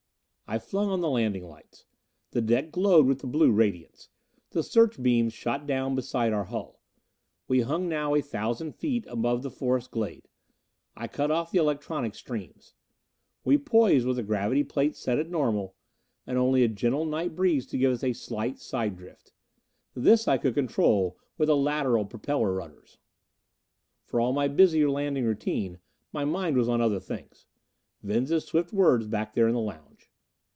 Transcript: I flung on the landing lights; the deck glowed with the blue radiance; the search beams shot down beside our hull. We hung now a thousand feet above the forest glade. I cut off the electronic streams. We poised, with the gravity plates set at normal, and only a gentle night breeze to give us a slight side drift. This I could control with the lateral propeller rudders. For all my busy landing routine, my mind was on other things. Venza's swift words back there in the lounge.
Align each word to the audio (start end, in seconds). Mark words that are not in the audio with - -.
I 0.47 0.59
flung 0.59 0.89
on 0.89 0.99
the 0.99 1.09
landing 1.09 1.47
lights; 1.47 1.85
the 2.31 2.41
deck 2.41 2.73
glowed 2.73 3.05
with 3.05 3.19
the 3.19 3.25
blue 3.27 3.53
radiance; 3.53 4.09
the 4.49 4.61
search 4.61 5.01
beams 5.01 5.31
shot 5.31 5.65
down 5.65 5.95
beside 5.95 6.33
our 6.33 6.43
hull. 6.43 6.81
We 7.47 7.61
hung 7.61 7.87
now 7.87 8.15
a 8.15 8.21
thousand 8.21 8.75
feet 8.75 9.05
above 9.07 9.43
the 9.43 9.49
forest 9.49 9.91
glade. 9.91 10.27
I 10.93 11.07
cut 11.07 11.31
off 11.31 11.51
the 11.51 11.59
electronic 11.59 12.15
streams. 12.15 12.73
We 13.45 13.57
poised, 13.57 14.05
with 14.05 14.17
the 14.17 14.23
gravity 14.23 14.65
plates 14.65 14.99
set 14.99 15.17
at 15.17 15.29
normal, 15.29 15.77
and 16.27 16.37
only 16.37 16.65
a 16.65 16.67
gentle 16.67 17.05
night 17.05 17.33
breeze 17.33 17.65
to 17.67 17.77
give 17.77 17.93
us 17.93 18.03
a 18.03 18.11
slight 18.11 18.59
side 18.59 18.97
drift. 18.97 19.31
This 19.93 20.27
I 20.27 20.37
could 20.37 20.53
control 20.53 21.17
with 21.37 21.47
the 21.47 21.55
lateral 21.55 22.03
propeller 22.03 22.51
rudders. 22.51 22.97
For 24.03 24.19
all 24.19 24.33
my 24.33 24.49
busy 24.49 24.85
landing 24.85 25.23
routine, 25.23 25.79
my 26.11 26.25
mind 26.25 26.57
was 26.57 26.67
on 26.67 26.81
other 26.81 26.99
things. 26.99 27.45
Venza's 28.03 28.43
swift 28.43 28.73
words 28.73 29.07
back 29.07 29.33
there 29.33 29.47
in 29.47 29.53
the 29.53 29.61
lounge. 29.61 30.09